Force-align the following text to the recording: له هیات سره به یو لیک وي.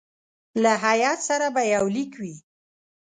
له 0.63 0.73
هیات 0.85 1.19
سره 1.29 1.47
به 1.55 1.61
یو 1.73 1.85
لیک 1.95 2.13
وي. 2.21 2.35